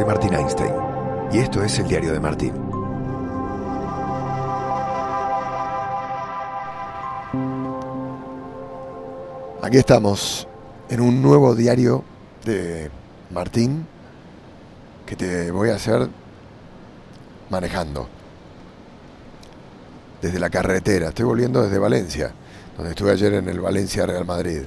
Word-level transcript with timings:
Soy 0.00 0.08
Martín 0.08 0.32
Einstein 0.32 0.72
y 1.30 1.40
esto 1.40 1.62
es 1.62 1.78
el 1.78 1.86
diario 1.86 2.14
de 2.14 2.20
Martín. 2.20 2.54
Aquí 9.60 9.76
estamos 9.76 10.48
en 10.88 11.02
un 11.02 11.20
nuevo 11.20 11.54
diario 11.54 12.02
de 12.46 12.90
Martín 13.28 13.86
que 15.04 15.16
te 15.16 15.50
voy 15.50 15.68
a 15.68 15.74
hacer 15.74 16.08
manejando 17.50 18.08
desde 20.22 20.38
la 20.38 20.48
carretera. 20.48 21.08
Estoy 21.08 21.26
volviendo 21.26 21.62
desde 21.62 21.78
Valencia, 21.78 22.32
donde 22.74 22.92
estuve 22.92 23.10
ayer 23.10 23.34
en 23.34 23.50
el 23.50 23.60
Valencia 23.60 24.06
Real 24.06 24.24
Madrid. 24.24 24.62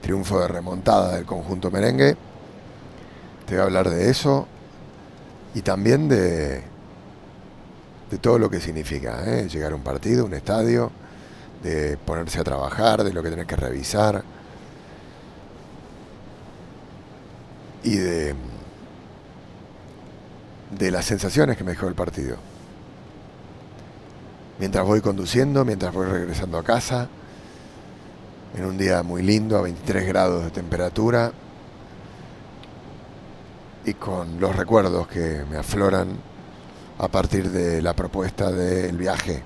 Triunfo 0.00 0.38
de 0.38 0.46
remontada 0.46 1.16
del 1.16 1.26
conjunto 1.26 1.72
merengue. 1.72 2.16
Te 3.46 3.54
voy 3.54 3.62
a 3.62 3.64
hablar 3.64 3.90
de 3.90 4.10
eso 4.10 4.46
y 5.54 5.62
también 5.62 6.08
de, 6.08 6.62
de 8.10 8.18
todo 8.18 8.38
lo 8.38 8.50
que 8.50 8.60
significa 8.60 9.24
¿eh? 9.26 9.48
llegar 9.48 9.72
a 9.72 9.74
un 9.74 9.82
partido, 9.82 10.24
un 10.24 10.34
estadio, 10.34 10.90
de 11.62 11.96
ponerse 11.96 12.38
a 12.38 12.44
trabajar, 12.44 13.02
de 13.02 13.12
lo 13.12 13.22
que 13.22 13.30
tenés 13.30 13.46
que 13.46 13.56
revisar 13.56 14.22
y 17.82 17.96
de, 17.96 18.34
de 20.78 20.90
las 20.90 21.04
sensaciones 21.04 21.56
que 21.56 21.64
me 21.64 21.72
dejó 21.72 21.88
el 21.88 21.94
partido. 21.94 22.36
Mientras 24.58 24.84
voy 24.86 25.00
conduciendo, 25.00 25.64
mientras 25.64 25.92
voy 25.92 26.06
regresando 26.06 26.58
a 26.58 26.64
casa, 26.64 27.08
en 28.56 28.64
un 28.64 28.78
día 28.78 29.02
muy 29.02 29.22
lindo, 29.22 29.58
a 29.58 29.62
23 29.62 30.06
grados 30.06 30.44
de 30.44 30.50
temperatura, 30.50 31.32
y 33.86 33.94
con 33.94 34.40
los 34.40 34.54
recuerdos 34.54 35.06
que 35.06 35.44
me 35.48 35.56
afloran 35.56 36.08
a 36.98 37.06
partir 37.06 37.50
de 37.50 37.80
la 37.80 37.94
propuesta 37.94 38.50
del 38.50 38.96
viaje. 38.96 39.44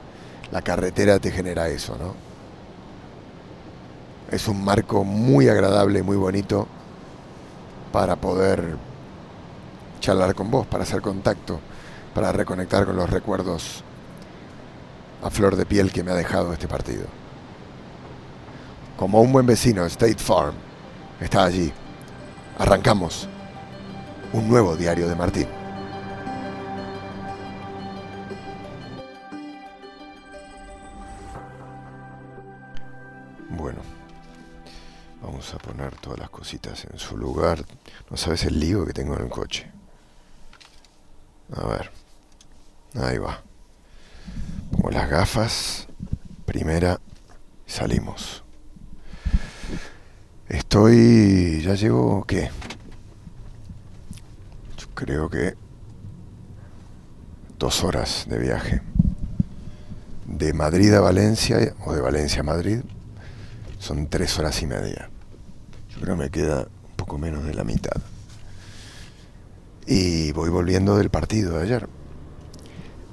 La 0.51 0.63
carretera 0.63 1.19
te 1.19 1.31
genera 1.31 1.69
eso, 1.69 1.97
¿no? 1.99 2.15
Es 4.31 4.49
un 4.49 4.65
marco 4.65 5.05
muy 5.05 5.49
agradable, 5.49 6.03
muy 6.03 6.17
bonito 6.17 6.67
para 7.93 8.17
poder 8.17 8.77
charlar 10.01 10.35
con 10.35 10.51
vos, 10.51 10.67
para 10.67 10.85
hacer 10.85 11.03
contacto, 11.03 11.61
para 12.15 12.33
reconectar 12.33 12.87
con 12.87 12.97
los 12.97 13.11
recuerdos 13.11 13.85
a 15.23 15.29
flor 15.29 15.57
de 15.57 15.67
piel 15.67 15.93
que 15.93 16.03
me 16.03 16.13
ha 16.13 16.15
dejado 16.15 16.55
este 16.55 16.67
partido. 16.67 17.05
Como 18.97 19.21
un 19.21 19.33
buen 19.33 19.45
vecino, 19.45 19.85
State 19.85 20.19
Farm 20.19 20.55
está 21.21 21.45
allí. 21.45 21.71
Arrancamos 22.59 23.29
un 24.33 24.48
nuevo 24.48 24.77
diario 24.77 25.09
de 25.09 25.14
Martín. 25.14 25.47
Bueno, 33.50 33.81
vamos 35.22 35.53
a 35.53 35.59
poner 35.59 35.95
todas 35.97 36.19
las 36.19 36.31
cositas 36.31 36.84
en 36.84 36.98
su 36.98 37.17
lugar. 37.17 37.64
No 38.09 38.17
sabes 38.17 38.45
el 38.45 38.59
lío 38.61 38.87
que 38.87 38.92
tengo 38.92 39.17
en 39.17 39.25
el 39.25 39.31
coche. 39.31 39.70
A 41.56 41.67
ver, 41.67 41.91
ahí 42.94 43.19
va. 43.19 43.42
Pongo 44.70 44.91
las 44.91 45.11
gafas. 45.11 45.89
Primera, 46.47 47.00
salimos. 47.67 48.44
Estoy, 50.48 51.62
ya 51.62 51.75
llevo, 51.75 52.25
¿qué? 52.25 52.50
Creo 55.01 55.31
que 55.31 55.55
dos 57.59 57.83
horas 57.84 58.27
de 58.28 58.38
viaje. 58.38 58.83
De 60.27 60.53
Madrid 60.53 60.93
a 60.93 61.00
Valencia 61.00 61.75
o 61.87 61.94
de 61.94 62.03
Valencia 62.03 62.41
a 62.41 62.43
Madrid 62.43 62.81
son 63.78 64.09
tres 64.09 64.38
horas 64.38 64.61
y 64.61 64.66
media. 64.66 65.09
Yo 65.88 66.03
creo 66.03 66.16
que 66.16 66.25
me 66.25 66.31
queda 66.31 66.61
un 66.61 66.97
poco 66.97 67.16
menos 67.16 67.44
de 67.44 67.55
la 67.55 67.65
mitad. 67.65 67.97
Y 69.87 70.33
voy 70.33 70.50
volviendo 70.50 70.99
del 70.99 71.09
partido 71.09 71.56
de 71.56 71.62
ayer. 71.62 71.88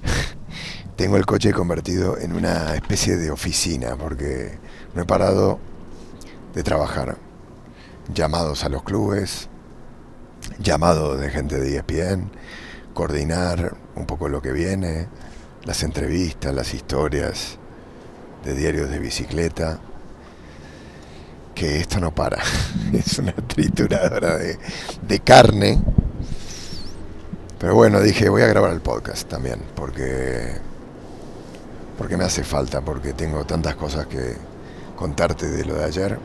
Tengo 0.97 1.15
el 1.15 1.25
coche 1.25 1.53
convertido 1.53 2.17
en 2.17 2.33
una 2.33 2.75
especie 2.75 3.15
de 3.15 3.31
oficina 3.31 3.95
porque 3.95 4.59
no 4.93 5.03
he 5.03 5.05
parado 5.05 5.57
de 6.53 6.63
trabajar. 6.63 7.17
Llamados 8.13 8.65
a 8.65 8.69
los 8.69 8.83
clubes, 8.83 9.49
llamado 10.59 11.17
de 11.17 11.29
gente 11.29 11.59
de 11.59 11.77
ESPN, 11.77 12.31
coordinar 12.93 13.75
un 13.95 14.05
poco 14.05 14.29
lo 14.29 14.41
que 14.41 14.51
viene, 14.51 15.07
las 15.63 15.83
entrevistas, 15.83 16.53
las 16.53 16.73
historias 16.73 17.57
de 18.43 18.53
diarios 18.55 18.89
de 18.89 18.99
bicicleta, 18.99 19.79
que 21.53 21.79
esto 21.79 21.99
no 21.99 22.13
para, 22.13 22.41
es 22.93 23.19
una 23.19 23.33
trituradora 23.33 24.37
de, 24.37 24.57
de 25.07 25.19
carne. 25.19 25.81
Pero 27.59 27.73
bueno, 27.73 27.99
dije, 28.01 28.29
voy 28.29 28.43
a 28.43 28.47
grabar 28.47 28.71
el 28.71 28.81
podcast 28.81 29.27
también, 29.27 29.59
porque, 29.75 30.53
porque 31.97 32.15
me 32.15 32.23
hace 32.23 32.43
falta, 32.43 32.81
porque 32.81 33.13
tengo 33.13 33.45
tantas 33.45 33.75
cosas 33.75 34.05
que 34.05 34.35
contarte 34.95 35.47
de 35.47 35.65
lo 35.65 35.75
de 35.75 35.85
ayer. 35.85 36.19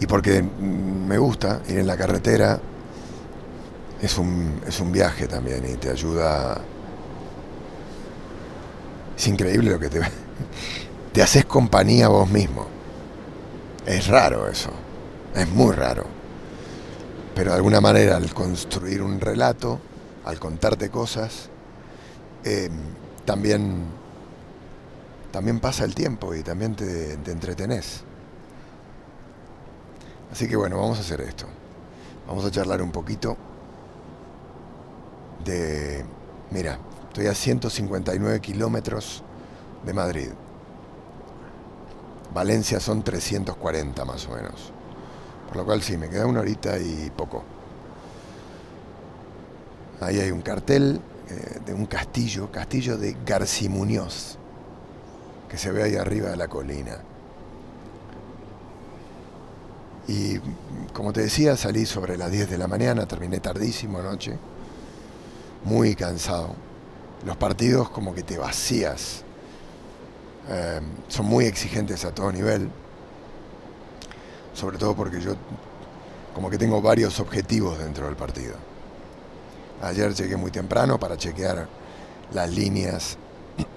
Y 0.00 0.06
porque 0.06 0.42
me 0.42 1.18
gusta 1.18 1.60
ir 1.68 1.78
en 1.78 1.86
la 1.86 1.96
carretera, 1.96 2.58
es 4.00 4.16
un, 4.16 4.60
es 4.66 4.80
un 4.80 4.90
viaje 4.90 5.28
también 5.28 5.62
y 5.70 5.76
te 5.76 5.90
ayuda. 5.90 6.58
Es 9.16 9.26
increíble 9.28 9.70
lo 9.70 9.78
que 9.78 9.90
te. 9.90 10.00
Te 11.12 11.22
haces 11.22 11.44
compañía 11.44 12.06
vos 12.06 12.30
mismo. 12.30 12.68
Es 13.84 14.06
raro 14.06 14.48
eso. 14.48 14.70
Es 15.34 15.48
muy 15.48 15.74
raro. 15.74 16.04
Pero 17.34 17.50
de 17.50 17.56
alguna 17.56 17.80
manera, 17.80 18.16
al 18.16 18.32
construir 18.32 19.02
un 19.02 19.20
relato, 19.20 19.80
al 20.24 20.38
contarte 20.38 20.88
cosas, 20.88 21.50
em, 22.44 22.70
también, 23.24 23.86
también 25.32 25.58
pasa 25.58 25.84
el 25.84 25.96
tiempo 25.96 26.32
y 26.32 26.44
también 26.44 26.76
te, 26.76 27.16
te 27.16 27.32
entretenés. 27.32 28.04
Así 30.32 30.48
que 30.48 30.56
bueno, 30.56 30.78
vamos 30.78 30.98
a 30.98 31.00
hacer 31.00 31.20
esto. 31.20 31.46
Vamos 32.26 32.44
a 32.44 32.50
charlar 32.50 32.80
un 32.82 32.92
poquito 32.92 33.36
de... 35.44 36.04
Mira, 36.50 36.78
estoy 37.08 37.26
a 37.26 37.34
159 37.34 38.40
kilómetros 38.40 39.22
de 39.84 39.92
Madrid. 39.92 40.28
Valencia 42.32 42.78
son 42.78 43.02
340 43.02 44.04
más 44.04 44.26
o 44.26 44.34
menos. 44.34 44.72
Por 45.48 45.56
lo 45.56 45.64
cual 45.64 45.82
sí, 45.82 45.96
me 45.96 46.08
queda 46.08 46.26
una 46.26 46.40
horita 46.40 46.78
y 46.78 47.10
poco. 47.16 47.42
Ahí 50.00 50.20
hay 50.20 50.30
un 50.30 50.42
cartel 50.42 51.00
eh, 51.28 51.60
de 51.66 51.74
un 51.74 51.86
castillo, 51.86 52.50
castillo 52.50 52.96
de 52.96 53.16
Garcimuñoz, 53.26 54.38
que 55.48 55.58
se 55.58 55.72
ve 55.72 55.82
ahí 55.82 55.96
arriba 55.96 56.30
de 56.30 56.36
la 56.36 56.48
colina. 56.48 56.98
Y 60.10 60.40
como 60.92 61.12
te 61.12 61.20
decía, 61.20 61.56
salí 61.56 61.86
sobre 61.86 62.18
las 62.18 62.32
10 62.32 62.50
de 62.50 62.58
la 62.58 62.66
mañana, 62.66 63.06
terminé 63.06 63.38
tardísimo 63.38 64.00
anoche, 64.00 64.36
muy 65.64 65.94
cansado. 65.94 66.56
Los 67.24 67.36
partidos 67.36 67.90
como 67.90 68.12
que 68.12 68.24
te 68.24 68.36
vacías, 68.36 69.22
em, 70.48 70.84
son 71.06 71.26
muy 71.26 71.44
exigentes 71.44 72.04
a 72.04 72.12
todo 72.12 72.32
nivel, 72.32 72.68
sobre 74.52 74.78
todo 74.78 74.96
porque 74.96 75.20
yo 75.20 75.36
como 76.34 76.50
que 76.50 76.58
tengo 76.58 76.82
varios 76.82 77.20
objetivos 77.20 77.78
dentro 77.78 78.06
del 78.06 78.16
partido. 78.16 78.56
Ayer 79.80 80.12
llegué 80.12 80.36
muy 80.36 80.50
temprano 80.50 80.98
para 80.98 81.16
chequear 81.16 81.68
las 82.32 82.50
líneas 82.50 83.16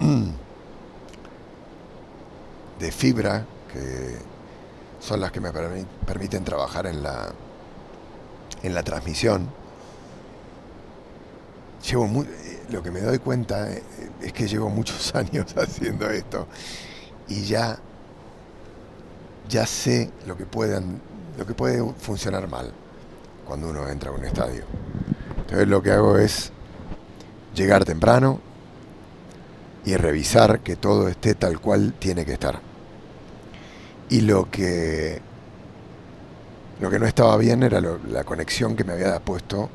de 2.80 2.90
fibra 2.90 3.46
que 3.72 4.33
son 5.04 5.20
las 5.20 5.30
que 5.32 5.40
me 5.40 5.50
permiten 5.52 6.44
trabajar 6.44 6.86
en 6.86 7.02
la, 7.02 7.30
en 8.62 8.74
la 8.74 8.82
transmisión. 8.82 9.48
Llevo 11.86 12.06
muy, 12.06 12.26
lo 12.70 12.82
que 12.82 12.90
me 12.90 13.00
doy 13.00 13.18
cuenta 13.18 13.70
eh, 13.70 13.82
es 14.22 14.32
que 14.32 14.48
llevo 14.48 14.70
muchos 14.70 15.14
años 15.14 15.54
haciendo 15.58 16.08
esto 16.08 16.46
y 17.28 17.42
ya, 17.42 17.78
ya 19.46 19.66
sé 19.66 20.10
lo 20.26 20.38
que, 20.38 20.46
pueden, 20.46 21.02
lo 21.36 21.44
que 21.44 21.52
puede 21.52 21.84
funcionar 21.98 22.48
mal 22.48 22.72
cuando 23.46 23.68
uno 23.68 23.86
entra 23.88 24.10
a 24.10 24.14
un 24.14 24.24
estadio. 24.24 24.64
Entonces 25.36 25.68
lo 25.68 25.82
que 25.82 25.90
hago 25.90 26.16
es 26.16 26.50
llegar 27.54 27.84
temprano 27.84 28.40
y 29.84 29.96
revisar 29.96 30.60
que 30.60 30.76
todo 30.76 31.08
esté 31.08 31.34
tal 31.34 31.60
cual 31.60 31.92
tiene 31.98 32.24
que 32.24 32.32
estar. 32.32 32.73
Y 34.14 34.20
lo 34.20 34.48
que 34.48 35.20
Lo 36.80 36.88
que 36.88 37.00
no 37.00 37.06
estaba 37.06 37.36
bien 37.36 37.64
era 37.64 37.80
la 37.80 38.22
conexión 38.22 38.76
que 38.76 38.84
me 38.84 38.92
había 38.92 39.18
puesto 39.18 39.70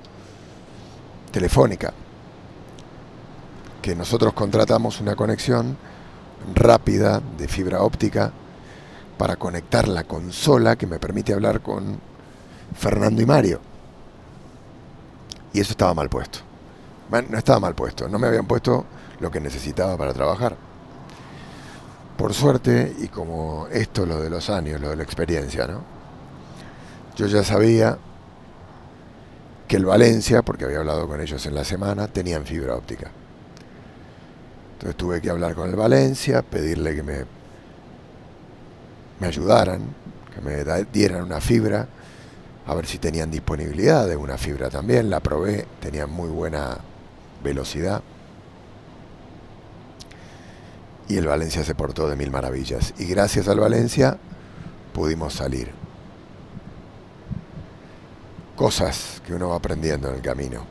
telefónica. 1.30 1.92
Que 3.82 3.96
nosotros 3.96 4.32
contratamos 4.32 5.02
una 5.02 5.18
conexión 5.18 5.76
rápida 6.56 7.22
de 7.38 7.50
fibra 7.50 7.82
óptica 7.82 8.32
para 9.18 9.36
conectar 9.36 9.90
la 9.90 10.06
consola 10.06 10.78
que 10.78 10.88
me 10.88 11.00
permite 11.00 11.34
hablar 11.34 11.60
con 11.60 12.00
Fernando 12.78 13.22
y 13.22 13.26
Mario. 13.26 13.60
Y 15.52 15.60
eso 15.60 15.72
estaba 15.72 15.94
mal 15.94 16.08
puesto. 16.08 16.40
no 17.10 17.38
estaba 17.38 17.60
mal 17.60 17.76
puesto, 17.76 18.08
no 18.08 18.18
me 18.18 18.28
habían 18.28 18.48
puesto 18.48 18.86
lo 19.20 19.30
que 19.30 19.42
necesitaba 19.42 19.98
para 19.98 20.14
trabajar. 20.14 20.69
Por 22.20 22.34
suerte, 22.34 22.94
y 23.00 23.08
como 23.08 23.68
esto 23.72 24.06
lo 24.06 24.20
de 24.20 24.30
los 24.30 24.50
años, 24.50 24.82
lo 24.82 24.90
de 24.90 24.98
la 24.98 25.04
experiencia, 25.04 25.66
¿no? 25.68 25.82
Yo 27.16 27.28
ya 27.28 27.46
sabía 27.46 27.98
que 29.66 29.78
el 29.78 29.86
Valencia, 29.86 30.42
porque 30.42 30.66
había 30.66 30.80
hablado 30.80 31.08
con 31.08 31.22
ellos 31.22 31.46
en 31.46 31.56
la 31.56 31.64
semana, 31.64 32.10
tenían 32.10 32.46
fibra 32.46 32.76
óptica. 32.76 33.10
Entonces 34.74 34.98
tuve 34.98 35.22
que 35.22 35.30
hablar 35.30 35.56
con 35.56 35.70
el 35.70 35.78
Valencia, 35.78 36.42
pedirle 36.42 36.94
que 36.94 37.04
me, 37.04 37.24
me 39.22 39.28
ayudaran, 39.28 39.80
que 40.36 40.42
me 40.42 40.84
dieran 40.92 41.24
una 41.24 41.40
fibra, 41.40 41.88
a 42.68 42.76
ver 42.76 42.86
si 42.86 42.98
tenían 42.98 43.32
disponibilidad 43.32 44.06
de 44.06 44.18
una 44.18 44.38
fibra 44.38 44.70
también. 44.70 45.10
La 45.10 45.22
probé, 45.22 45.66
tenía 45.80 46.06
muy 46.06 46.28
buena 46.28 46.80
velocidad. 47.42 48.02
Y 51.10 51.18
el 51.18 51.28
Valencia 51.28 51.66
se 51.66 51.76
portó 51.76 52.08
de 52.08 52.16
mil 52.16 52.32
maravillas. 52.32 52.94
Y 52.98 53.06
gracias 53.06 53.50
al 53.50 53.60
Valencia 53.60 54.18
pudimos 54.94 55.34
salir. 55.34 55.72
Cosas 58.56 59.22
que 59.26 59.34
uno 59.34 59.50
va 59.50 59.58
aprendiendo 59.58 60.10
en 60.10 60.16
el 60.16 60.22
camino. 60.22 60.64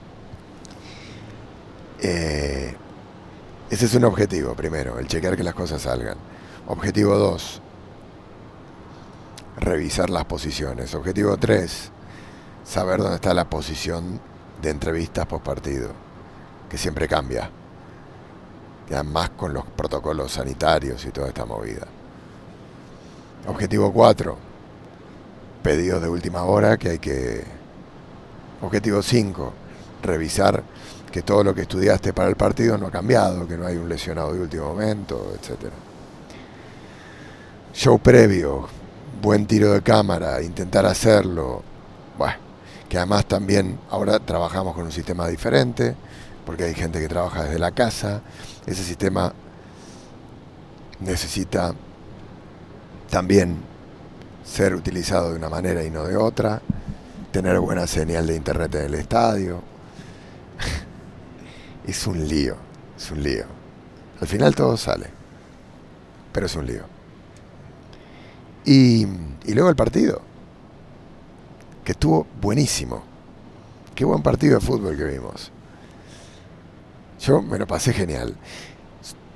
Eh, 2.00 2.75
ese 3.70 3.87
es 3.87 3.94
un 3.94 4.05
objetivo, 4.05 4.55
primero, 4.55 4.99
el 4.99 5.08
chequear 5.08 5.37
que 5.37 5.43
las 5.43 5.55
cosas 5.55 5.82
salgan. 5.82 6.17
Objetivo 6.69 7.17
2, 7.17 7.61
revisar 9.58 10.11
las 10.11 10.25
posiciones. 10.25 10.94
Objetivo 10.94 11.37
3, 11.37 11.90
saber 12.64 13.00
dónde 13.00 13.17
está 13.17 13.35
la 13.35 13.50
posición 13.50 14.20
de 14.62 14.70
entrevistas 14.70 15.26
post 15.26 15.44
partido, 15.44 15.90
que 16.70 16.79
siempre 16.79 17.08
cambia. 17.08 17.50
Ya 18.90 19.02
más 19.02 19.31
con 19.31 19.52
los 19.52 19.64
protocolos 19.64 20.32
sanitarios 20.32 21.05
y 21.05 21.11
toda 21.11 21.29
esta 21.29 21.44
movida. 21.44 21.87
Objetivo 23.46 23.93
4, 23.93 24.37
pedidos 25.62 26.02
de 26.02 26.08
última 26.08 26.44
hora 26.44 26.76
que 26.76 26.90
hay 26.90 26.99
que... 26.99 27.44
Objetivo 28.61 29.02
5, 29.02 29.52
revisar 30.02 30.62
que 31.11 31.23
todo 31.23 31.44
lo 31.44 31.55
que 31.55 31.62
estudiaste 31.62 32.12
para 32.12 32.29
el 32.29 32.37
partido 32.37 32.76
no 32.76 32.87
ha 32.88 32.90
cambiado, 32.90 33.46
que 33.46 33.56
no 33.56 33.67
hay 33.67 33.76
un 33.76 33.88
lesionado 33.88 34.32
de 34.32 34.40
último 34.40 34.69
momento, 34.69 35.32
etc. 35.35 35.70
Show 37.73 37.99
previo, 37.99 38.69
buen 39.20 39.46
tiro 39.46 39.73
de 39.73 39.82
cámara, 39.82 40.43
intentar 40.43 40.85
hacerlo. 40.87 41.62
Bueno, 42.17 42.37
que 42.88 42.99
además 42.99 43.26
también 43.26 43.79
ahora 43.90 44.19
trabajamos 44.19 44.75
con 44.75 44.85
un 44.85 44.93
sistema 44.93 45.29
diferente, 45.29 45.94
porque 46.48 46.64
hay 46.64 46.74
gente 46.74 46.98
que 46.98 47.08
trabaja 47.08 47.44
desde 47.44 47.58
la 47.58 47.72
casa. 47.72 48.22
Ese 48.64 48.82
sistema 48.82 49.34
necesita 50.98 51.74
también 53.10 53.58
ser 54.46 54.74
utilizado 54.74 55.32
de 55.32 55.36
una 55.36 55.50
manera 55.50 55.84
y 55.84 55.90
no 55.90 56.04
de 56.04 56.16
otra, 56.16 56.62
tener 57.32 57.60
buena 57.60 57.86
señal 57.86 58.26
de 58.26 58.34
internet 58.34 58.74
en 58.76 58.84
el 58.86 58.94
estadio. 58.94 59.60
es 61.86 62.06
un 62.06 62.26
lío, 62.26 62.56
es 62.96 63.10
un 63.10 63.22
lío. 63.22 63.44
Al 64.18 64.26
final 64.26 64.54
todo 64.54 64.78
sale, 64.78 65.08
pero 66.32 66.46
es 66.46 66.56
un 66.56 66.66
lío. 66.66 66.84
Y, 68.64 69.06
luego 69.52 69.68
el 69.68 69.76
partido, 69.76 70.22
que 71.84 71.92
estuvo 71.92 72.26
buenísimo. 72.40 73.02
Qué 73.94 74.06
buen 74.06 74.22
partido 74.22 74.54
de 74.54 74.64
fútbol 74.64 74.96
que 74.96 75.04
vimos. 75.04 75.52
Yo 77.20 77.42
me 77.42 77.58
lo 77.58 77.66
pasé 77.66 77.92
genial. 77.92 78.36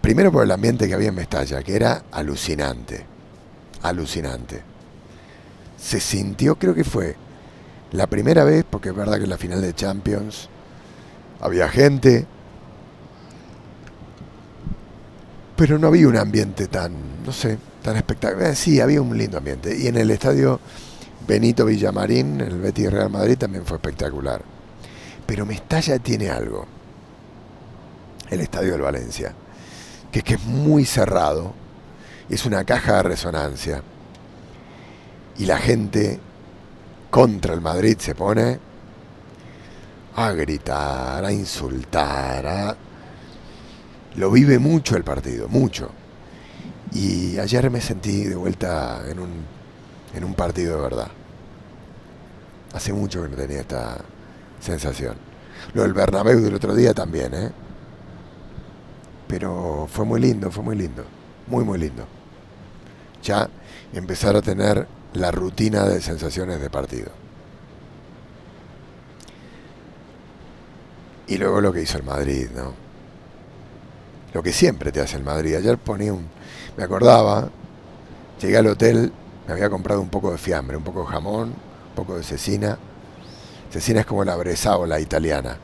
Primero 0.01 0.33
por 0.33 0.45
el 0.45 0.51
ambiente 0.51 0.89
que 0.89 0.95
había 0.95 1.09
en 1.09 1.15
Mestalla, 1.15 1.63
que 1.63 1.77
era 1.77 2.05
alucinante. 2.11 3.05
Alucinante. 3.83 4.63
Se 5.79 6.01
sintió, 6.01 6.57
creo 6.57 6.75
que 6.75 6.85
fue 6.85 7.17
la 7.93 8.07
primera 8.07 8.45
vez, 8.45 8.65
porque 8.69 8.91
es 8.91 8.95
verdad 8.95 9.19
que 9.19 9.25
en 9.25 9.31
la 9.31 9.39
final 9.39 9.61
de 9.61 9.75
Champions 9.75 10.49
había 11.41 11.69
gente, 11.69 12.27
pero 15.57 15.79
no 15.79 15.89
había 15.89 16.09
un 16.09 16.17
ambiente 16.17 16.69
tan, 16.69 17.25
no 17.25 17.33
sé, 17.33 17.59
tan 17.83 17.97
espectacular. 17.97 18.51
Eh, 18.51 18.57
sí, 18.57 18.81
había 18.81 19.03
un 19.03 19.17
lindo 19.17 19.39
ambiente. 19.39 19.77
Y 19.77 19.87
en 19.87 19.97
el 19.97 20.11
estadio 20.11 20.61
Benito 21.27 21.65
Villamarín, 21.65 22.41
el 22.41 22.61
Betis 22.61 22.91
Real 22.91 23.11
Madrid, 23.11 23.37
también 23.39 23.65
fue 23.65 23.77
espectacular. 23.77 24.43
Pero 25.27 25.47
Mestalla 25.47 25.99
tiene 25.99 26.31
algo, 26.31 26.67
el 28.33 28.41
estadio 28.41 28.73
del 28.73 28.83
Valencia, 28.83 29.35
que 30.11 30.21
es 30.21 30.25
que 30.25 30.35
es 30.35 30.45
muy 30.45 30.85
cerrado, 30.85 31.53
es 32.29 32.47
una 32.47 32.65
caja 32.65 32.97
de 32.97 33.03
resonancia. 33.03 33.83
Y 35.39 35.47
la 35.47 35.59
gente 35.59 36.19
contra 37.11 37.55
el 37.55 37.61
Madrid 37.61 37.97
se 37.99 38.15
pone 38.15 38.59
a 40.17 40.33
gritar, 40.33 41.25
a 41.25 41.33
insultar, 41.33 42.47
a 42.47 42.77
lo 44.17 44.31
vive 44.31 44.59
mucho 44.59 44.97
el 44.97 45.05
partido, 45.05 45.49
mucho. 45.49 45.91
Y 46.93 47.39
ayer 47.39 47.71
me 47.71 47.81
sentí 47.81 48.25
de 48.25 48.35
vuelta 48.35 49.03
en 49.09 49.19
un, 49.19 49.31
en 50.15 50.25
un 50.25 50.35
partido 50.35 50.77
de 50.77 50.83
verdad. 50.83 51.09
Hace 52.75 52.93
mucho 52.93 53.23
que 53.23 53.31
no 53.31 53.37
tenía 53.37 53.61
esta 53.61 53.99
sensación. 54.61 55.17
Lo 55.75 55.83
del 55.83 55.95
Bernabéu 55.95 56.41
del 56.41 56.55
otro 56.55 56.75
día 56.75 56.93
también, 56.93 57.35
¿eh? 57.35 57.51
Pero 59.33 59.89
fue 59.91 60.05
muy 60.05 60.21
lindo, 60.21 60.51
fue 60.51 60.63
muy 60.63 60.77
lindo. 60.77 61.07
Muy, 61.47 61.65
muy 61.65 61.79
lindo. 61.79 62.05
Ya 63.23 63.49
empezar 63.95 64.37
a 64.37 64.43
tener 64.43 64.87
la 65.15 65.31
rutina 65.31 65.85
de 65.85 66.03
sensaciones 66.03 66.61
de 66.61 66.69
partido. 66.69 67.11
Y 71.29 71.39
luego 71.39 71.63
lo 71.63 71.73
que 71.73 71.81
hizo 71.81 71.97
el 71.97 72.05
Madrid, 72.05 72.49
¿no? 72.55 72.75
lo 74.35 74.43
que 74.43 74.53
siempre 74.53 74.93
te 74.93 75.01
hace 75.01 75.17
el 75.17 75.23
Madrid. 75.23 75.55
Ayer 75.55 75.79
ponía 75.79 76.13
un. 76.13 76.29
Me 76.77 76.85
acordaba, 76.85 77.49
llegué 78.39 78.59
al 78.59 78.67
hotel, 78.67 79.15
me 79.47 79.55
había 79.55 79.71
comprado 79.71 80.03
un 80.03 80.11
poco 80.11 80.31
de 80.31 80.37
fiambre, 80.37 80.77
un 80.77 80.85
poco 80.85 81.05
de 81.05 81.07
jamón, 81.07 81.49
un 81.49 81.95
poco 81.97 82.19
de 82.19 82.23
cecina. 82.23 82.77
Cecina 83.71 84.01
es 84.01 84.07
como 84.07 84.25
la 84.25 84.37
la 84.37 85.01
italiana. 85.01 85.57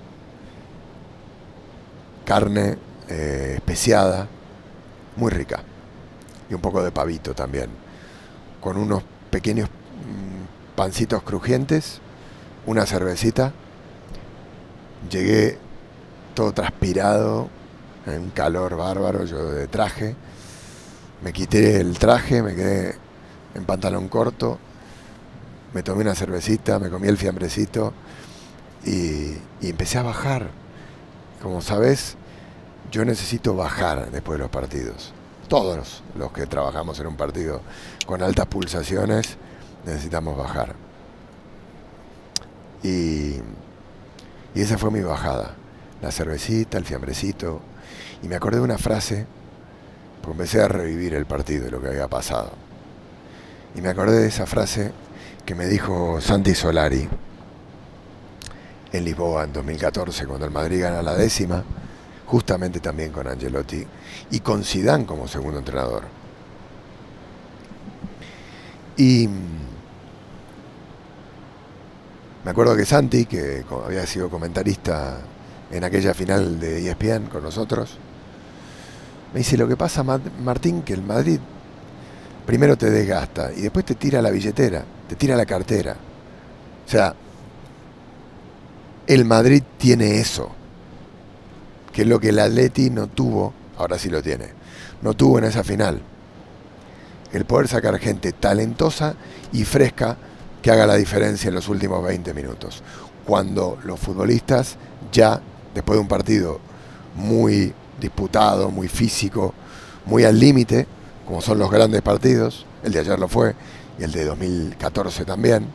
Carne 2.24 2.87
eh, 3.08 3.54
especiada, 3.56 4.28
muy 5.16 5.30
rica. 5.30 5.62
Y 6.50 6.54
un 6.54 6.60
poco 6.60 6.82
de 6.82 6.90
pavito 6.90 7.34
también. 7.34 7.70
Con 8.60 8.76
unos 8.76 9.02
pequeños 9.30 9.68
mm, 9.68 10.76
pancitos 10.76 11.22
crujientes, 11.22 12.00
una 12.66 12.86
cervecita. 12.86 13.52
Llegué 15.10 15.58
todo 16.34 16.52
transpirado, 16.52 17.48
un 18.06 18.30
calor 18.30 18.76
bárbaro, 18.76 19.24
yo 19.24 19.50
de 19.50 19.66
traje. 19.66 20.14
Me 21.22 21.32
quité 21.32 21.80
el 21.80 21.98
traje, 21.98 22.42
me 22.42 22.54
quedé 22.54 22.94
en 23.54 23.64
pantalón 23.64 24.08
corto, 24.08 24.58
me 25.74 25.82
tomé 25.82 26.02
una 26.02 26.14
cervecita, 26.14 26.78
me 26.78 26.90
comí 26.90 27.08
el 27.08 27.16
fiambrecito 27.16 27.92
y, 28.84 29.36
empecé 29.60 29.98
a 29.98 30.02
bajar. 30.02 30.50
Como 31.42 31.60
sabes, 31.60 32.16
yo 32.90 33.04
necesito 33.04 33.54
bajar 33.54 34.10
después 34.10 34.38
de 34.38 34.44
los 34.44 34.50
partidos. 34.50 35.12
Todos 35.48 36.02
los 36.16 36.32
que 36.32 36.46
trabajamos 36.46 36.98
en 37.00 37.06
un 37.06 37.16
partido 37.16 37.60
con 38.06 38.22
altas 38.22 38.46
pulsaciones 38.46 39.36
necesitamos 39.84 40.36
bajar. 40.36 40.74
Y, 42.82 43.36
y 44.54 44.60
esa 44.60 44.78
fue 44.78 44.90
mi 44.90 45.00
bajada. 45.00 45.54
La 46.00 46.12
cervecita, 46.12 46.78
el 46.78 46.84
fiambrecito, 46.84 47.60
y 48.22 48.28
me 48.28 48.36
acordé 48.36 48.58
de 48.58 48.64
una 48.64 48.78
frase, 48.78 49.26
porque 50.22 50.32
empecé 50.32 50.62
a 50.62 50.68
revivir 50.68 51.14
el 51.14 51.26
partido 51.26 51.66
y 51.66 51.70
lo 51.70 51.80
que 51.80 51.88
había 51.88 52.08
pasado. 52.08 52.52
Y 53.74 53.80
me 53.80 53.88
acordé 53.88 54.20
de 54.20 54.28
esa 54.28 54.46
frase 54.46 54.92
que 55.44 55.54
me 55.54 55.66
dijo 55.66 56.20
Santi 56.20 56.54
Solari 56.54 57.08
en 58.92 59.04
Lisboa 59.04 59.44
en 59.44 59.52
2014, 59.52 60.26
cuando 60.26 60.46
el 60.46 60.52
Madrid 60.52 60.82
gana 60.82 61.02
la 61.02 61.14
décima, 61.14 61.64
justamente 62.28 62.80
también 62.80 63.10
con 63.10 63.26
Angelotti 63.26 63.84
y 64.30 64.40
con 64.40 64.62
Zidane 64.62 65.04
como 65.04 65.26
segundo 65.26 65.58
entrenador. 65.58 66.04
Y, 68.96 69.28
Me 72.48 72.52
acuerdo 72.52 72.74
que 72.74 72.86
Santi, 72.86 73.26
que 73.26 73.62
había 73.84 74.06
sido 74.06 74.30
comentarista 74.30 75.18
en 75.70 75.84
aquella 75.84 76.14
final 76.14 76.58
de 76.58 76.88
ESPN 76.88 77.26
con 77.26 77.42
nosotros, 77.42 77.98
me 79.34 79.40
dice, 79.40 79.58
lo 79.58 79.68
que 79.68 79.76
pasa, 79.76 80.02
Martín, 80.02 80.80
que 80.80 80.94
el 80.94 81.02
Madrid 81.02 81.40
primero 82.46 82.78
te 82.78 82.88
desgasta 82.90 83.52
y 83.52 83.60
después 83.60 83.84
te 83.84 83.96
tira 83.96 84.22
la 84.22 84.30
billetera, 84.30 84.82
te 85.06 85.14
tira 85.16 85.36
la 85.36 85.44
cartera. 85.44 85.94
O 86.86 86.90
sea, 86.90 87.14
el 89.06 89.26
Madrid 89.26 89.62
tiene 89.76 90.18
eso, 90.18 90.50
que 91.92 92.02
es 92.02 92.08
lo 92.08 92.20
que 92.20 92.30
el 92.30 92.38
Atleti 92.38 92.90
no 92.90 93.06
tuvo, 93.06 93.52
ahora 93.76 93.98
sí 93.98 94.10
lo 94.10 94.22
tiene, 94.22 94.46
no 95.02 95.14
tuvo 95.14 95.38
en 95.38 95.44
esa 95.44 95.64
final. 95.64 96.00
El 97.32 97.44
poder 97.44 97.68
sacar 97.68 97.98
gente 97.98 98.32
talentosa 98.32 99.14
y 99.52 99.64
fresca 99.64 100.16
que 100.62 100.70
haga 100.70 100.86
la 100.86 100.96
diferencia 100.96 101.48
en 101.48 101.54
los 101.54 101.68
últimos 101.68 102.02
20 102.04 102.34
minutos. 102.34 102.82
Cuando 103.24 103.78
los 103.84 104.00
futbolistas 104.00 104.76
ya, 105.12 105.40
después 105.74 105.96
de 105.96 106.00
un 106.00 106.08
partido 106.08 106.60
muy 107.14 107.74
disputado, 108.00 108.70
muy 108.70 108.88
físico, 108.88 109.54
muy 110.06 110.24
al 110.24 110.38
límite, 110.38 110.86
como 111.26 111.42
son 111.42 111.58
los 111.58 111.70
grandes 111.70 112.00
partidos, 112.02 112.64
el 112.82 112.92
de 112.92 113.00
ayer 113.00 113.18
lo 113.18 113.28
fue 113.28 113.54
y 113.98 114.04
el 114.04 114.12
de 114.12 114.24
2014 114.24 115.24
también, 115.24 115.66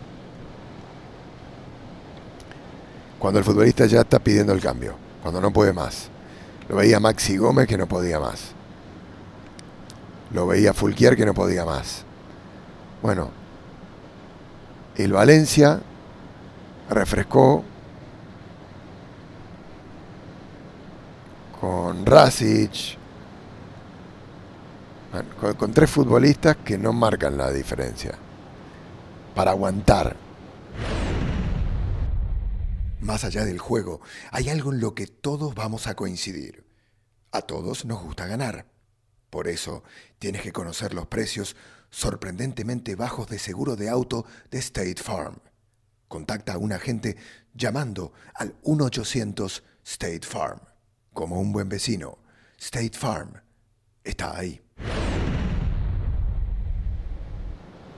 cuando 3.19 3.39
el 3.39 3.45
futbolista 3.45 3.85
ya 3.85 4.01
está 4.01 4.19
pidiendo 4.19 4.53
el 4.53 4.59
cambio, 4.59 4.95
cuando 5.23 5.39
no 5.41 5.51
puede 5.51 5.73
más. 5.73 6.09
Lo 6.67 6.75
veía 6.75 6.99
Maxi 6.99 7.37
Gómez 7.37 7.67
que 7.67 7.77
no 7.77 7.87
podía 7.87 8.19
más. 8.19 8.51
Lo 10.31 10.45
veía 10.45 10.73
Fulquier 10.73 11.15
que 11.15 11.25
no 11.25 11.33
podía 11.33 11.65
más. 11.65 12.03
Bueno, 13.01 13.31
el 14.95 15.13
Valencia 15.13 15.79
refrescó 16.89 17.63
con 21.59 22.05
Rasic, 22.05 22.97
con, 25.39 25.53
con, 25.53 25.71
tres 25.71 25.89
futbolistas 25.89 26.57
que 26.57 26.77
no 26.77 26.91
marcan 26.91 27.37
la 27.37 27.51
diferencia. 27.51 28.13
Para 29.33 29.51
aguantar. 29.51 30.15
Más 33.03 33.25
allá 33.25 33.43
del 33.43 33.59
juego, 33.59 33.99
hay 34.31 34.47
algo 34.47 34.71
en 34.71 34.79
lo 34.79 34.95
que 34.95 35.07
todos 35.07 35.53
vamos 35.55 35.87
a 35.87 35.93
coincidir. 35.93 36.65
A 37.33 37.41
todos 37.41 37.83
nos 37.83 38.01
gusta 38.01 38.27
ganar. 38.27 38.65
Por 39.29 39.49
eso, 39.49 39.83
tienes 40.19 40.41
que 40.41 40.53
conocer 40.53 40.93
los 40.93 41.07
precios 41.07 41.57
sorprendentemente 41.89 42.95
bajos 42.95 43.27
de 43.27 43.39
seguro 43.39 43.75
de 43.75 43.89
auto 43.89 44.25
de 44.49 44.59
State 44.59 45.03
Farm. 45.03 45.35
Contacta 46.07 46.53
a 46.53 46.57
un 46.57 46.71
agente 46.71 47.17
llamando 47.53 48.13
al 48.35 48.57
1-800 48.61 49.63
State 49.83 50.25
Farm. 50.25 50.61
Como 51.11 51.41
un 51.41 51.51
buen 51.51 51.67
vecino, 51.67 52.19
State 52.57 52.97
Farm 52.97 53.33
está 54.01 54.37
ahí. 54.37 54.61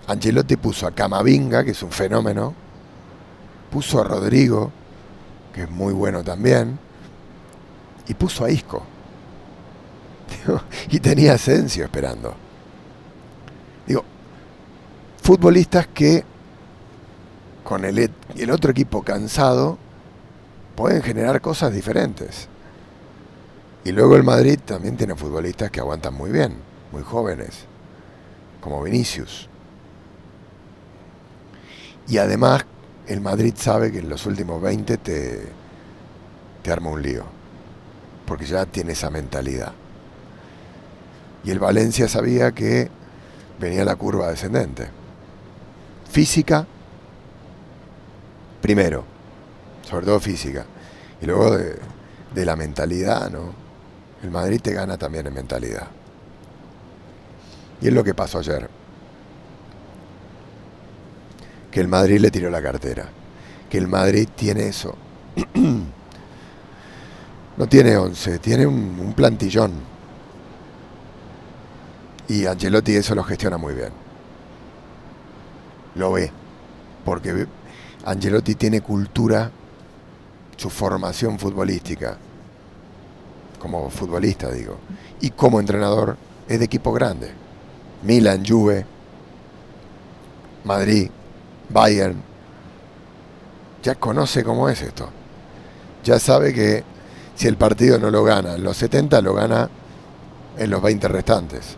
Angelotti 0.08 0.56
puso 0.58 0.88
a 0.88 0.96
Camavinga, 0.96 1.64
que 1.64 1.72
es 1.72 1.84
un 1.84 1.92
fenómeno, 1.92 2.56
puso 3.70 4.02
a 4.02 4.04
Rodrigo, 4.04 4.72
que 5.56 5.64
es 5.64 5.70
muy 5.72 5.94
bueno 5.94 6.22
también, 6.22 6.78
y 8.10 8.14
puso 8.14 8.44
a 8.44 8.52
Isco. 8.52 8.84
y 10.90 11.00
tenía 11.00 11.34
Asensio 11.36 11.86
esperando. 11.86 12.36
Digo, 13.88 14.04
futbolistas 15.24 15.88
que 15.88 16.26
con 17.64 17.86
el, 17.86 18.12
el 18.36 18.52
otro 18.52 18.72
equipo 18.72 19.02
cansado 19.02 19.78
pueden 20.76 21.02
generar 21.02 21.40
cosas 21.40 21.74
diferentes. 21.74 22.50
Y 23.86 23.94
luego 23.94 24.18
el 24.18 24.24
Madrid 24.24 24.60
también 24.60 24.98
tiene 24.98 25.16
futbolistas 25.16 25.72
que 25.72 25.80
aguantan 25.80 26.16
muy 26.16 26.32
bien, 26.32 26.58
muy 26.92 27.02
jóvenes, 27.02 27.64
como 28.60 28.84
Vinicius. 28.84 29.48
Y 32.10 32.18
además 32.18 32.66
el 33.08 33.22
Madrid 33.22 33.54
sabe 33.58 33.92
que 33.92 34.00
en 34.00 34.10
los 34.10 34.26
últimos 34.26 34.62
20 34.62 34.98
te, 34.98 35.42
te 36.64 36.72
arma 36.72 36.90
un 36.90 37.02
lío, 37.02 37.24
porque 38.26 38.46
ya 38.46 38.66
tiene 38.66 38.94
esa 38.94 39.10
mentalidad. 39.10 39.74
Y 41.44 41.52
el 41.52 41.60
Valencia 41.60 42.08
sabía 42.08 42.52
que 42.52 42.90
venía 43.60 43.86
la 43.86 43.96
curva 43.96 44.30
descendente. 44.30 44.88
Física, 46.10 46.66
primero, 48.62 49.04
sobre 49.84 50.06
todo 50.06 50.20
física, 50.20 50.66
y 51.22 51.26
luego 51.26 51.56
de, 51.56 51.78
de 52.34 52.46
la 52.46 52.56
mentalidad, 52.56 53.30
¿no? 53.30 53.54
El 54.24 54.32
Madrid 54.32 54.60
te 54.62 54.74
gana 54.74 54.98
también 54.98 55.28
en 55.28 55.34
mentalidad. 55.34 55.88
Y 57.82 57.88
es 57.88 57.94
lo 57.94 58.04
que 58.04 58.16
pasó 58.16 58.40
ayer 58.40 58.68
que 61.76 61.82
el 61.82 61.90
Madrid 61.90 62.22
le 62.22 62.32
tiró 62.32 62.50
la 62.50 62.62
cartera, 62.62 63.06
que 63.70 63.78
el 63.78 63.90
Madrid 63.90 64.30
tiene 64.34 64.70
eso. 64.70 64.96
no 67.58 67.68
tiene 67.68 67.98
11, 67.98 68.40
tiene 68.40 68.66
un, 68.66 69.12
plantillón. 69.14 69.74
Y 72.30 72.46
Angelotti 72.46 72.96
eso 72.96 73.14
lo 73.14 73.26
gestiona 73.26 73.58
muy 73.58 73.74
bien. 73.74 73.90
Lo 75.96 76.14
ve, 76.14 76.32
porque 77.04 77.46
Angelotti 78.06 78.56
tiene 78.56 78.80
cultura, 78.80 79.52
su 80.56 80.70
formación 80.70 81.38
futbolística, 81.38 82.18
como 83.60 83.90
futbolista 83.90 84.50
digo, 84.50 84.78
y 85.20 85.32
como 85.32 85.60
entrenador 85.60 86.16
es 86.48 86.58
de 86.58 86.64
equipo 86.64 86.94
grande. 86.94 87.32
Milan, 88.02 88.46
Juve, 88.46 88.86
Madrid, 90.64 91.10
Bayern 91.70 92.22
ya 93.86 93.96
conoce 93.96 94.44
cómo 94.44 94.68
es 94.68 94.82
esto. 94.82 95.10
Ya 96.04 96.20
sabe 96.20 96.54
que 96.54 96.84
si 97.36 97.48
el 97.48 97.56
partido 97.56 98.00
no 98.00 98.10
lo 98.10 98.24
gana 98.24 98.56
en 98.56 98.64
los 98.64 98.78
70, 98.78 99.22
lo 99.22 99.36
gana 99.36 99.70
en 100.58 100.70
los 100.72 100.82
20 100.82 101.08
restantes. 101.08 101.78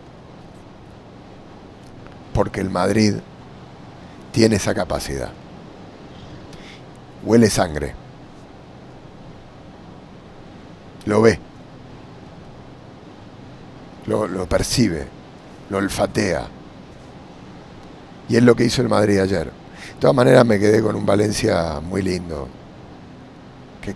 Porque 2.32 2.60
el 2.60 2.70
Madrid 2.70 3.14
tiene 4.32 4.56
esa 4.56 4.74
capacidad. 4.74 5.30
Huele 7.24 7.50
sangre. 7.50 7.94
Lo 11.04 11.20
ve. 11.20 11.38
Lo, 14.06 14.26
lo 14.28 14.48
percibe. 14.48 15.06
Lo 15.68 15.76
olfatea. 15.76 16.46
Y 18.30 18.36
es 18.36 18.42
lo 18.42 18.54
que 18.54 18.64
hizo 18.64 18.80
el 18.80 18.88
Madrid 18.88 19.18
ayer. 19.18 19.57
De 19.94 20.00
todas 20.00 20.14
maneras 20.14 20.44
me 20.44 20.58
quedé 20.58 20.82
con 20.82 20.94
un 20.96 21.04
Valencia 21.04 21.80
muy 21.80 22.02
lindo, 22.02 22.48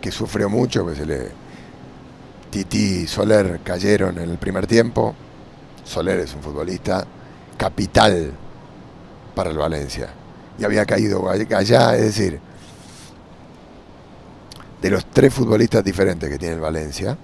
que, 0.01 0.11
sufrió 0.11 0.49
mucho, 0.49 0.87
que 0.87 0.95
se 0.95 1.07
le... 1.07 1.43
Titi 2.51 3.03
y 3.03 3.07
Soler 3.07 3.61
cayeron 3.65 4.19
en 4.19 4.29
el 4.29 4.37
primer 4.37 4.67
tiempo. 4.67 5.15
Soler 5.85 6.21
es 6.21 6.35
un 6.35 6.43
futbolista 6.43 7.07
capital 7.57 8.33
para 9.35 9.51
el 9.51 9.57
Valencia. 9.57 10.11
Y 10.59 10.65
había 10.65 10.85
caído 10.85 11.31
allá, 11.31 11.97
es 11.97 12.03
decir, 12.03 12.41
de 14.83 14.91
los 14.91 15.07
tres 15.07 15.33
futbolistas 15.33 15.83
diferentes 15.83 16.29
que 16.29 16.39
tiene 16.39 16.57
el 16.57 16.61
Valencia, 16.61 17.17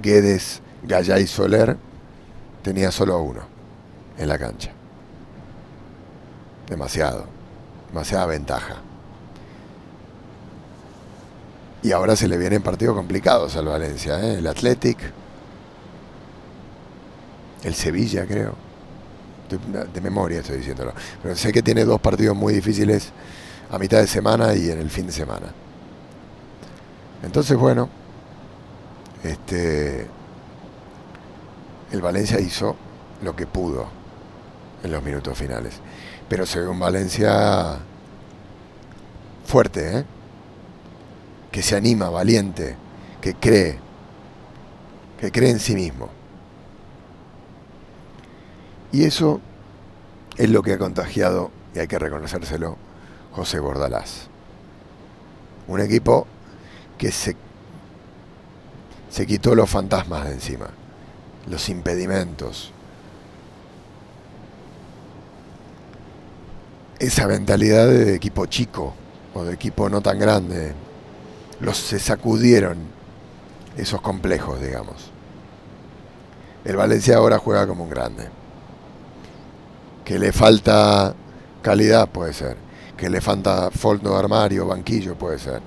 Guedes, 0.00 0.60
Gallá 0.82 1.18
y 1.18 1.26
Soler, 1.26 1.76
tenía 2.62 2.90
solo 2.90 3.20
uno 3.20 3.40
en 4.18 4.28
la 4.28 4.38
cancha. 4.38 4.70
Demasiado. 6.72 7.26
Demasiada 7.88 8.24
ventaja. 8.24 8.76
Y 11.82 11.92
ahora 11.92 12.16
se 12.16 12.28
le 12.28 12.38
vienen 12.38 12.62
partidos 12.62 12.96
complicados 12.96 13.56
al 13.56 13.66
Valencia. 13.66 14.18
¿eh? 14.20 14.38
El 14.38 14.46
Athletic. 14.46 14.96
El 17.62 17.74
Sevilla, 17.74 18.24
creo. 18.24 18.54
De, 19.92 20.00
memoria 20.00 20.40
estoy 20.40 20.56
diciéndolo. 20.56 20.94
Pero 21.22 21.36
sé 21.36 21.52
que 21.52 21.62
tiene 21.62 21.84
dos 21.84 22.00
partidos 22.00 22.34
muy 22.34 22.54
difíciles 22.54 23.10
a 23.70 23.78
mitad 23.78 23.98
de 23.98 24.06
semana 24.06 24.54
y 24.54 24.70
en 24.70 24.78
el 24.78 24.88
fin 24.88 25.06
de 25.06 25.12
semana. 25.12 25.48
Entonces, 27.22 27.54
bueno, 27.58 27.90
este, 29.22 30.06
el 31.92 32.00
Valencia 32.00 32.40
hizo 32.40 32.74
lo 33.22 33.36
que 33.36 33.46
pudo 33.46 34.01
en 34.82 34.92
los 34.92 35.02
minutos 35.02 35.36
finales. 35.36 35.74
Pero 36.28 36.46
se 36.46 36.60
ve 36.60 36.68
un 36.68 36.78
Valencia 36.78 37.78
fuerte, 39.44 39.98
¿eh? 39.98 40.04
que 41.50 41.62
se 41.62 41.76
anima, 41.76 42.08
valiente, 42.08 42.76
que 43.20 43.34
cree, 43.34 43.78
que 45.20 45.30
cree 45.30 45.50
en 45.50 45.60
sí 45.60 45.74
mismo. 45.74 46.08
Y 48.90 49.04
eso 49.04 49.40
es 50.36 50.48
lo 50.50 50.62
que 50.62 50.72
ha 50.72 50.78
contagiado, 50.78 51.50
y 51.74 51.78
hay 51.78 51.88
que 51.88 51.98
reconocérselo, 51.98 52.76
José 53.32 53.60
Bordalás. 53.60 54.28
Un 55.68 55.80
equipo 55.80 56.26
que 56.98 57.12
se, 57.12 57.36
se 59.10 59.26
quitó 59.26 59.54
los 59.54 59.68
fantasmas 59.68 60.24
de 60.24 60.32
encima, 60.32 60.70
los 61.48 61.68
impedimentos, 61.68 62.72
esa 67.02 67.26
mentalidad 67.26 67.88
de 67.88 68.14
equipo 68.14 68.46
chico 68.46 68.94
o 69.34 69.42
de 69.42 69.54
equipo 69.54 69.88
no 69.88 70.00
tan 70.00 70.20
grande. 70.20 70.72
Los 71.58 71.76
se 71.76 71.98
sacudieron 71.98 72.78
esos 73.76 74.00
complejos, 74.00 74.60
digamos. 74.60 75.10
El 76.64 76.76
Valencia 76.76 77.16
ahora 77.16 77.38
juega 77.38 77.66
como 77.66 77.82
un 77.82 77.90
grande. 77.90 78.28
Que 80.04 80.16
le 80.16 80.30
falta 80.32 81.12
calidad, 81.60 82.08
puede 82.08 82.32
ser. 82.32 82.56
Que 82.96 83.10
le 83.10 83.20
falta 83.20 83.72
fondo 83.72 84.12
de 84.12 84.18
armario, 84.18 84.68
banquillo, 84.68 85.16
puede 85.16 85.40
ser. 85.40 85.60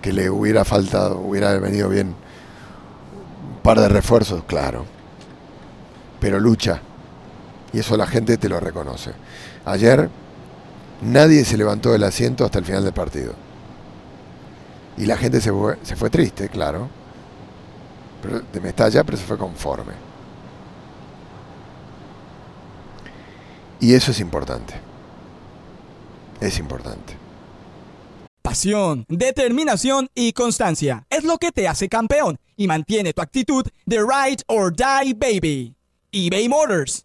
Que 0.00 0.12
le 0.12 0.30
hubiera 0.30 0.64
faltado, 0.64 1.18
hubiera 1.18 1.58
venido 1.58 1.88
bien 1.88 2.08
un 2.08 3.62
par 3.64 3.80
de 3.80 3.88
refuerzos, 3.88 4.44
claro. 4.44 4.84
Pero 6.20 6.38
lucha. 6.38 6.80
Y 7.72 7.80
eso 7.80 7.96
la 7.96 8.06
gente 8.06 8.36
te 8.36 8.48
lo 8.48 8.60
reconoce. 8.60 9.12
Ayer 9.70 10.10
nadie 11.00 11.44
se 11.44 11.56
levantó 11.56 11.92
del 11.92 12.02
asiento 12.02 12.44
hasta 12.44 12.58
el 12.58 12.64
final 12.64 12.82
del 12.82 12.92
partido. 12.92 13.34
Y 14.96 15.06
la 15.06 15.16
gente 15.16 15.40
se 15.40 15.52
fue, 15.52 16.10
triste, 16.10 16.48
claro. 16.48 16.88
Pero, 18.20 18.40
de 18.40 18.60
Mestalla, 18.60 19.04
pero 19.04 19.16
se 19.16 19.24
fue 19.24 19.38
conforme. 19.38 19.92
Y 23.78 23.94
eso 23.94 24.10
es 24.10 24.18
importante. 24.18 24.74
Es 26.40 26.58
importante. 26.58 27.16
Pasión, 28.42 29.06
determinación 29.08 30.08
y 30.16 30.32
constancia 30.32 31.06
es 31.10 31.22
lo 31.22 31.38
que 31.38 31.52
te 31.52 31.68
hace 31.68 31.88
campeón 31.88 32.38
y 32.56 32.66
mantiene 32.66 33.12
tu 33.12 33.22
actitud 33.22 33.64
de 33.86 33.98
ride 34.00 34.42
or 34.48 34.74
die 34.74 35.14
baby. 35.14 35.76
eBay 36.10 36.48
Motors 36.48 37.04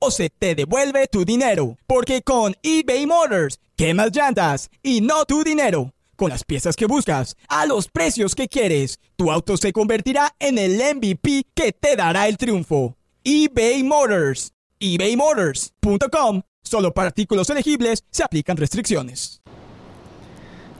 o 0.00 0.10
se 0.10 0.30
te 0.30 0.56
devuelve 0.56 1.06
tu 1.06 1.24
dinero. 1.24 1.76
Porque 1.86 2.22
con 2.22 2.56
eBay 2.62 3.06
Motors, 3.06 3.60
quemas 3.76 4.10
llantas 4.12 4.70
y 4.82 5.00
no 5.00 5.24
tu 5.26 5.44
dinero. 5.44 5.92
Con 6.16 6.30
las 6.30 6.42
piezas 6.42 6.74
que 6.74 6.86
buscas, 6.86 7.36
a 7.48 7.64
los 7.66 7.88
precios 7.88 8.34
que 8.34 8.48
quieres, 8.48 8.98
tu 9.16 9.30
auto 9.30 9.56
se 9.56 9.72
convertirá 9.72 10.34
en 10.38 10.58
el 10.58 10.76
MVP 10.96 11.46
que 11.54 11.72
te 11.72 11.94
dará 11.94 12.26
el 12.26 12.36
triunfo. 12.36 12.96
eBay 13.22 13.84
Motors. 13.84 14.52
ebaymotors.com. 14.80 16.42
Solo 16.62 16.92
para 16.92 17.08
artículos 17.08 17.48
elegibles 17.50 18.04
se 18.10 18.22
aplican 18.22 18.56
restricciones. 18.56 19.40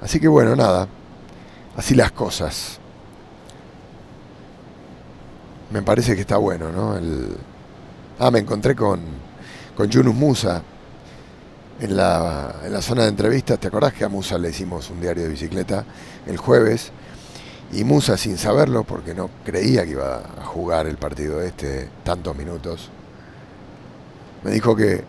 Así 0.00 0.18
que 0.18 0.28
bueno, 0.28 0.56
nada. 0.56 0.88
Así 1.76 1.94
las 1.94 2.12
cosas. 2.12 2.78
Me 5.70 5.82
parece 5.82 6.14
que 6.14 6.22
está 6.22 6.36
bueno, 6.36 6.72
¿no? 6.72 6.96
El, 6.96 7.36
Ah, 8.22 8.30
me 8.30 8.40
encontré 8.40 8.76
con, 8.76 9.00
con 9.74 9.88
Yunus 9.88 10.14
Musa 10.14 10.62
en 11.80 11.96
la, 11.96 12.54
en 12.62 12.70
la 12.70 12.82
zona 12.82 13.04
de 13.04 13.08
entrevistas. 13.08 13.58
¿Te 13.58 13.68
acordás 13.68 13.94
que 13.94 14.04
a 14.04 14.10
Musa 14.10 14.36
le 14.36 14.50
hicimos 14.50 14.90
un 14.90 15.00
diario 15.00 15.22
de 15.22 15.30
bicicleta 15.30 15.86
el 16.26 16.36
jueves? 16.36 16.90
Y 17.72 17.82
Musa, 17.82 18.18
sin 18.18 18.36
saberlo, 18.36 18.84
porque 18.84 19.14
no 19.14 19.30
creía 19.42 19.86
que 19.86 19.92
iba 19.92 20.16
a 20.16 20.44
jugar 20.44 20.86
el 20.86 20.98
partido 20.98 21.40
este 21.40 21.88
tantos 22.04 22.36
minutos, 22.36 22.90
me 24.44 24.50
dijo 24.50 24.76
que 24.76 25.02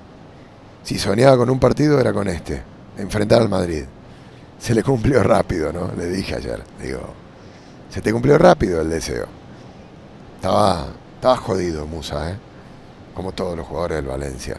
si 0.82 0.98
soñaba 0.98 1.36
con 1.36 1.50
un 1.50 1.60
partido 1.60 2.00
era 2.00 2.14
con 2.14 2.30
este, 2.30 2.64
enfrentar 2.98 3.42
al 3.42 3.50
Madrid. 3.50 3.84
Se 4.58 4.74
le 4.74 4.84
cumplió 4.84 5.22
rápido, 5.22 5.74
¿no? 5.74 5.92
Le 5.98 6.06
dije 6.06 6.36
ayer, 6.36 6.64
digo, 6.82 7.02
se 7.90 8.02
te 8.02 8.14
cumplió 8.14 8.38
rápido 8.38 8.80
el 8.80 8.90
deseo. 8.90 9.26
Estaba, 10.36 10.88
estaba 11.16 11.36
jodido 11.36 11.86
Musa, 11.86 12.32
¿eh? 12.32 12.51
Como 13.14 13.32
todos 13.32 13.58
los 13.58 13.68
jugadores 13.68 13.98
del 13.98 14.08
Valencia. 14.08 14.58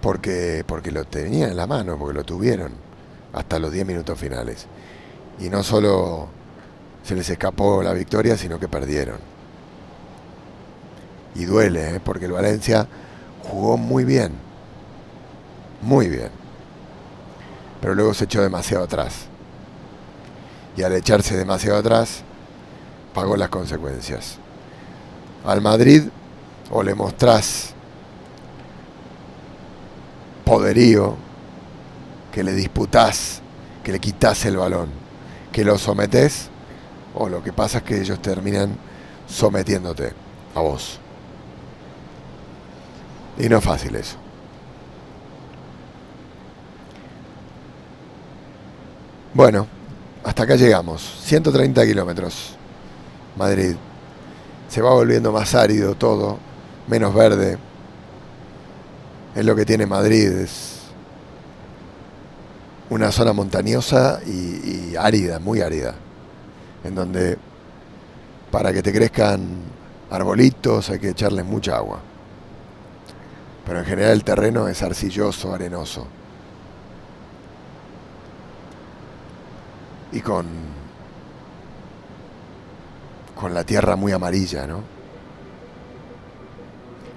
Porque, 0.00 0.64
porque 0.66 0.92
lo 0.92 1.04
tenían 1.04 1.50
en 1.50 1.56
la 1.56 1.66
mano, 1.66 1.98
porque 1.98 2.14
lo 2.14 2.24
tuvieron 2.24 2.72
hasta 3.32 3.58
los 3.58 3.72
10 3.72 3.86
minutos 3.86 4.18
finales. 4.18 4.66
Y 5.40 5.48
no 5.48 5.62
solo 5.62 6.28
se 7.02 7.14
les 7.14 7.28
escapó 7.28 7.82
la 7.82 7.92
victoria, 7.92 8.36
sino 8.36 8.58
que 8.58 8.68
perdieron. 8.68 9.18
Y 11.34 11.44
duele, 11.44 11.96
¿eh? 11.96 12.00
porque 12.02 12.26
el 12.26 12.32
Valencia 12.32 12.86
jugó 13.50 13.76
muy 13.76 14.04
bien. 14.04 14.32
Muy 15.82 16.08
bien. 16.08 16.30
Pero 17.80 17.94
luego 17.94 18.14
se 18.14 18.24
echó 18.24 18.42
demasiado 18.42 18.84
atrás. 18.84 19.26
Y 20.76 20.82
al 20.82 20.92
echarse 20.92 21.36
demasiado 21.36 21.78
atrás, 21.78 22.22
pagó 23.12 23.36
las 23.36 23.48
consecuencias 23.48 24.38
al 25.46 25.60
Madrid 25.60 26.02
o 26.70 26.82
le 26.82 26.94
mostrás 26.94 27.72
poderío, 30.44 31.16
que 32.32 32.44
le 32.44 32.52
disputás, 32.52 33.40
que 33.82 33.92
le 33.92 33.98
quitas 33.98 34.44
el 34.44 34.56
balón, 34.56 34.90
que 35.52 35.64
lo 35.64 35.78
sometés, 35.78 36.48
o 37.14 37.28
lo 37.28 37.42
que 37.42 37.52
pasa 37.52 37.78
es 37.78 37.84
que 37.84 38.00
ellos 38.00 38.20
terminan 38.20 38.76
sometiéndote 39.26 40.12
a 40.54 40.60
vos. 40.60 41.00
Y 43.38 43.48
no 43.48 43.58
es 43.58 43.64
fácil 43.64 43.96
eso. 43.96 44.16
Bueno, 49.34 49.66
hasta 50.24 50.44
acá 50.44 50.56
llegamos. 50.56 51.02
130 51.24 51.84
kilómetros. 51.86 52.56
Madrid 53.36 53.76
se 54.68 54.82
va 54.82 54.90
volviendo 54.92 55.32
más 55.32 55.54
árido 55.54 55.94
todo, 55.94 56.38
menos 56.86 57.14
verde. 57.14 57.58
Es 59.34 59.44
lo 59.44 59.54
que 59.54 59.64
tiene 59.64 59.86
Madrid, 59.86 60.30
es 60.32 60.76
una 62.90 63.10
zona 63.10 63.32
montañosa 63.32 64.20
y, 64.24 64.94
árida, 64.96 65.38
muy 65.38 65.60
árida, 65.60 65.94
en 66.84 66.94
donde 66.94 67.38
para 68.50 68.72
que 68.72 68.82
te 68.82 68.92
crezcan 68.92 69.40
arbolitos 70.10 70.88
hay 70.90 70.98
que 70.98 71.10
echarles 71.10 71.44
mucha 71.44 71.76
agua. 71.76 72.00
Pero 73.66 73.80
en 73.80 73.84
general 73.84 74.12
el 74.12 74.24
terreno 74.24 74.68
es 74.68 74.82
arcilloso, 74.82 75.52
arenoso. 75.52 76.06
Y 80.12 80.20
con 80.20 80.46
con 83.36 83.52
la 83.52 83.62
tierra 83.64 83.94
muy 83.94 84.12
amarilla, 84.12 84.66
¿no? 84.66 84.82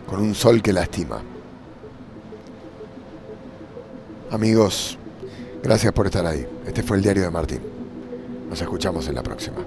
Con 0.05 0.19
un 0.19 0.35
sol 0.35 0.61
que 0.61 0.73
lastima. 0.73 1.21
Amigos, 4.29 4.97
gracias 5.63 5.93
por 5.93 6.05
estar 6.05 6.25
ahí. 6.25 6.45
Este 6.67 6.83
fue 6.83 6.97
el 6.97 7.03
diario 7.03 7.23
de 7.23 7.31
Martín. 7.31 7.61
Nos 8.49 8.61
escuchamos 8.61 9.07
en 9.07 9.15
la 9.15 9.23
próxima. 9.23 9.57